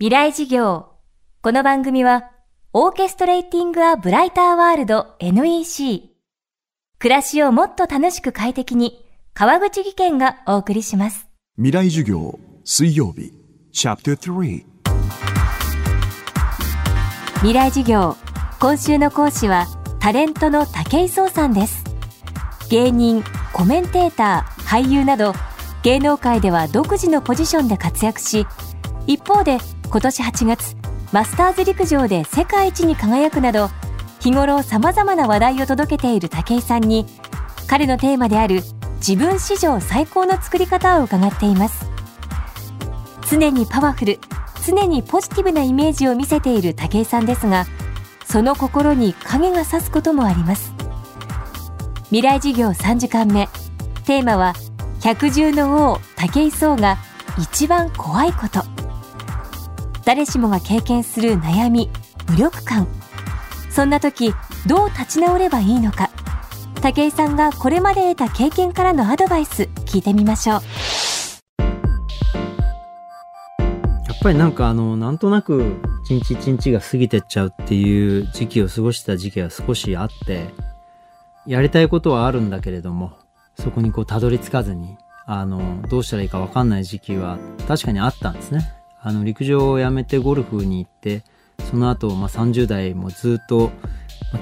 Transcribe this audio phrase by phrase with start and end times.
[0.00, 0.90] 未来事業。
[1.42, 2.30] この番組は、
[2.72, 6.10] オーケストレーティング・ア・ブライター・ワールド NEC。
[7.00, 11.26] 暮らしをもっと楽しく快適に、川口義賢がお送りします。
[11.56, 13.32] 未来授業水曜日
[13.72, 14.64] チャプター3
[17.38, 18.14] 未来事業。
[18.60, 19.66] 今週の講師は、
[19.98, 21.82] タレントの武井壮さんです。
[22.70, 25.32] 芸人、コメンテーター、俳優など、
[25.82, 28.46] 芸能界では独自のポジションで活躍し、
[29.08, 29.58] 一方で
[29.90, 30.76] 今年8月
[31.12, 33.70] マスターズ陸上で世界一に輝くなど
[34.20, 37.06] 日頃さまざまな話題を届けている武井さんに
[37.66, 38.60] 彼のテーマである
[38.96, 41.86] 自分史上最高の作り方を伺っています。
[43.30, 44.18] 常にパワフル
[44.66, 47.66] 常にポジティブなイメージを見せている武井さんですが
[48.26, 50.74] その心に影が差すこともあります。
[52.06, 53.48] 未来事業3時間目
[54.04, 54.54] テーマは
[55.02, 56.98] 百獣の王武井壮が
[57.38, 58.77] 一番怖いこと。
[60.08, 61.90] 誰しもが経験する悩み
[62.30, 62.88] 無力感。
[63.70, 64.32] そんな時
[64.66, 66.08] どう立ち直ればいいのか。
[66.80, 70.60] 武井さんがこれまで得た経験からのアドバイス聞いてみましょう。
[70.62, 70.62] や
[74.14, 80.48] っぱりなんかあの、なんとなく一日一日が過ぎてっちゃうっていう時期を過ごした時期が少しあって、
[81.46, 83.12] やりたいことはあるんだけれども、
[83.60, 88.77] そこにこうたどり着かずに、あの、どうしたらいいかわかんない時期は確かにあったんですね。
[89.08, 91.22] あの、陸上を辞めてゴルフに行って、
[91.70, 93.70] その後、まあ、30代もずっと、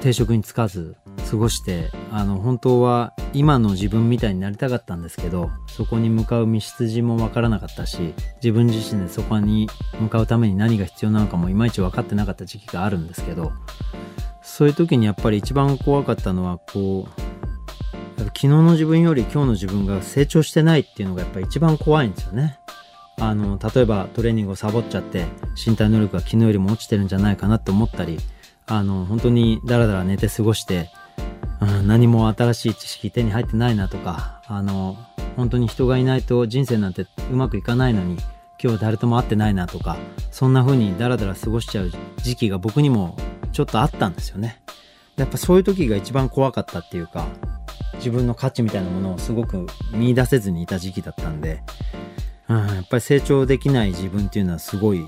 [0.01, 0.97] 定職に就かず
[1.31, 9.69] 過ごして、あの、本当は今の自分みたいになりたかったんですけど、そこに向かう道筋もわからなかったし、自分自身でそこに
[10.01, 13.53] 向かうために何が必要なのかもいまいち分かってなかった時期があるんですけど、
[14.41, 17.21] そういう時にやっぱり一番怖かったのは、こう、
[18.19, 22.59] 昨日の自分より今日の自分が成長してないっていうのがやっぱり一番怖いんですよね。
[23.19, 25.25] あの、例えばトレーニングをサボっちゃって
[25.65, 28.17] 身体能力が昨日よりも落ちてるんじゃないかなって思ったり、
[28.67, 30.89] あの、本当にダラダラ寝て過ごして、
[31.59, 34.97] うん何も新しい知識手に入ってないなとか、あの、
[35.35, 38.17] 本当に人がいないと人生なんてうまくいかないのに、
[38.61, 39.97] 今日誰とも会ってないなとか、
[40.31, 43.17] そんな風にダラダラ過ごしちゃう時期が僕にも
[43.51, 44.61] ちょっとあったんですよね。
[45.15, 47.25] やっぱそういう時が一番怖かったっていうか、
[47.95, 51.63] 自分の価値みたいなものをすごく見出せずにいた時期だったんで、
[52.49, 55.05] うん、やっぱり成長できない自分っていうのはすごい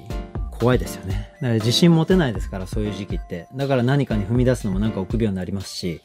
[0.51, 1.31] 怖いですよね。
[1.35, 3.47] だから自信持てないですから、そういう時期って。
[3.55, 6.01] だから何かに踏み出すのもなんか臆病になりますし、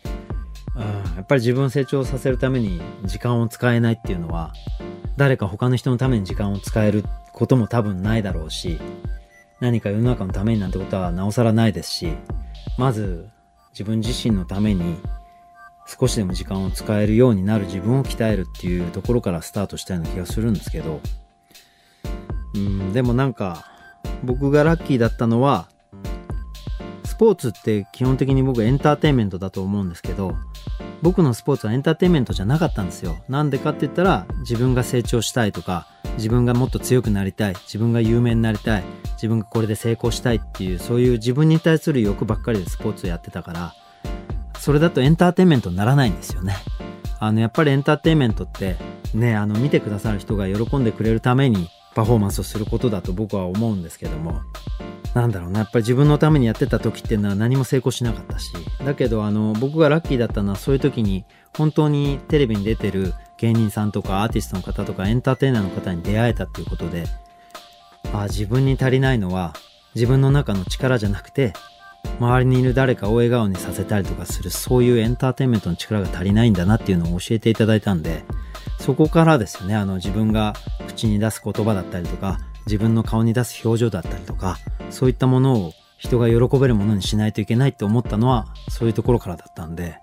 [0.77, 0.83] うん、
[1.17, 4.53] やっぱり自分を成長させるために時間を使えないっていうのは、
[5.17, 8.79] 誰か他の人のために時間を使えることも多分ないだろうし、
[9.61, 12.13] 何か世の中のためになんてことはなおさらないですし、
[12.79, 13.29] まず
[13.73, 14.97] 自分自身のために
[15.87, 21.01] 少しでも時間を使えるようになる自分を鍛えるっていうところからスタートしたような気がするんですけど、
[22.55, 23.67] うん、でもなんか、
[24.23, 25.69] 僕がラッキーだったのは、
[27.05, 30.35] スポーツって基本的に僕エンターテインメントだと思うんですけど、
[31.01, 33.17] 僕のスポーツはエンターテインメントじゃなかったんですよ。
[33.29, 43.75] なんでかって言ったら、自分が成長したいとか、自分がもっと強くなりたい、自分が有名になりたい、自分がこれで成功したいっていう、そういう自分に対する欲ばっかりでスポーツをやってたから、
[44.59, 46.57] それだとエンターテインメントにならないんですよね。
[47.21, 48.77] あの、やっぱりエンターテインメントって、
[49.13, 54.41] ね、あの、見てくださる人が喜んでくれるためにパフォーマンスをすることだと僕は思うんですけども、
[55.15, 58.53] なんだろうな、やっぱり自分のためにやってた時っていうのは何も成功しなかったし、
[58.85, 61.25] だけどあの、僕がラッキーだったのはそういう時に、
[61.57, 67.05] 本当にテレビに出てる芸人さんとかアーティストの方とかエンターテイナーの方に出会えたっていうことで、
[68.13, 69.55] あ自分に足りないのは
[69.95, 71.53] 自分の中の力じゃなくて、
[72.19, 78.25] 周りにいる誰かを笑顔にさせたりとかする、そういうエンターテインメントの力が足りないんだなっていうのを教えていただいたんで、
[78.79, 80.55] そこからですね、あの自分が
[80.89, 84.59] 口に出す言葉だったりとか、自分の顔に出す表情だったりとか、
[84.91, 89.99] そういったものを人が喜べるものにしないといけないって思ったのは、そういうところからだったんで、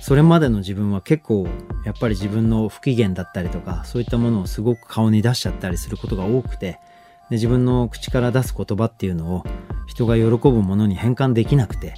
[0.00, 1.46] それまでの自分は結構、
[1.84, 6.78] やっぱり自分の不機嫌だったりとか、そういったものをすごく顔に出しちゃったりすることが多くて、
[7.30, 9.44] で自分の口から出す言葉っていうのを
[9.86, 11.94] 人が喜ぶものに変換できなくて、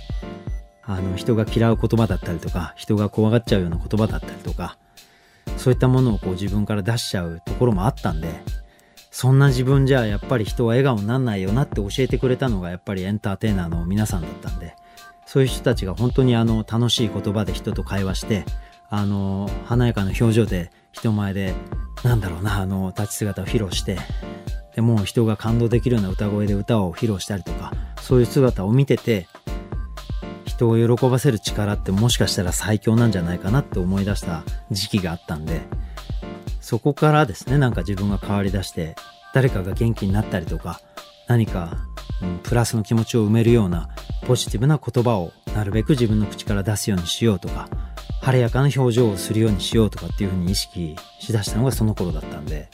[0.85, 4.79] あの人が嫌う言葉だったりとか、人が怖がっちゃうような言葉だったりとか、
[5.66, 8.28] そういったものをこう自分から出しちゃうところもあったんで、
[9.10, 14.76] そんな自分じゃやっぱり人は笑顔になんないよなって教えてくれたのがやっぱりエンターテイナーの皆さんだったんで、
[15.26, 18.44] そういう人たちが本当にあの楽しい言葉で人と会話して、
[18.90, 21.52] あの華やかな表情で人前で、
[22.04, 23.98] なんだろうな、あの立ち姿を披露して、
[24.76, 29.26] でもう人が感動できるような歌声で歌を披露したりとか、そういう姿を見てて、
[30.56, 35.61] 人を喜ばせる力ってもしかしたら最強なんじゃないかなって思い出した時期があったんで、
[36.61, 38.97] そこからですね、なんか自分が変わり出して、
[39.35, 40.81] 誰かが元気になったりとか、
[41.29, 41.76] 何か、
[42.23, 43.88] うん、プラスの気持ちを埋めるような
[44.26, 47.69] ポジティブな言葉をなるべく自分の口から出すようにしようとか、
[48.23, 52.69] 晴れやかな表情をするようにしようとかっていうふうに意識しだしたのがその頃だったんで、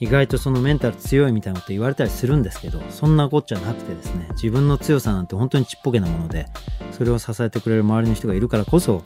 [0.00, 6.46] 意外とそのメンタル強いみたいなこと言われたりするんですけど、そんなこっちゃなくてですね、自分の強さなんて本当にちっぽけなもので、
[6.92, 9.02] それを支えてくれる周りの人がいるからこそ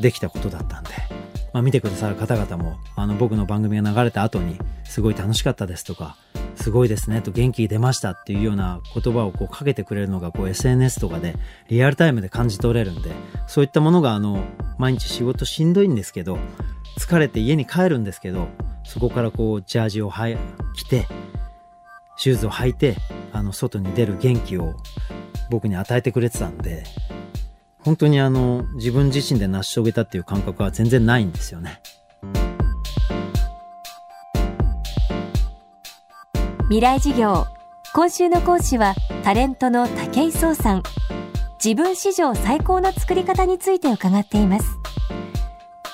[0.00, 0.90] できたことだったんで、
[1.52, 6.16] まあ、見てくださる方々も、あの僕の番組が流れた後に、すごい楽しかったですとか、
[6.56, 11.34] すごいですねと元気出ましたっていうような言葉をこうかけてくれるのがこう SNS とかで
[11.68, 13.10] リアルタイムで感じ取れるんで、
[13.46, 14.42] そういったものがあの、
[14.78, 16.38] 毎日仕事しんどいんですけど、
[16.98, 18.48] 疲れて家に帰るんですけど、
[18.84, 20.38] そこからこうジャージをはい
[20.74, 21.06] 着て、
[22.16, 22.96] シューズを履いて、
[23.32, 24.74] あの、外に出る元気を
[25.50, 26.84] 僕に与えてくれてたんで、
[27.80, 31.80] 本当にあの、自分自身で成し遂げたっていう感覚は全然ないんですよね。
[36.64, 37.46] 未来事業。
[37.92, 40.82] 今週の講師はタレントの武井壮さん。
[41.62, 44.66] 自分史上最高の作り方について伺っています。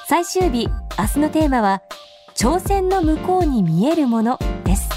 [0.08, 1.82] 最終日、明日のテーマは、
[2.40, 4.88] 挑戦の向こうに見えるものです。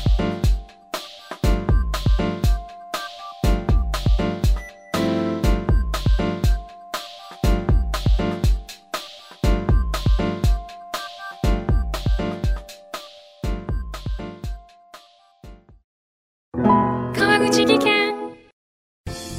[17.13, 18.15] 川口技研。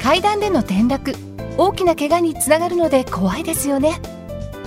[0.03, 1.15] 階段での転落。
[1.57, 3.99] 大きな怪我につながるので怖いですよね